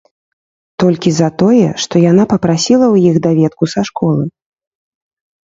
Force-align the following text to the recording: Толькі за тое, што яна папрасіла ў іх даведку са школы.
Толькі 0.83 1.09
за 1.17 1.27
тое, 1.41 1.67
што 1.83 1.95
яна 2.11 2.23
папрасіла 2.33 2.85
ў 2.93 3.13
іх 3.13 3.21
даведку 3.27 3.63
са 3.77 3.81
школы. 3.93 4.23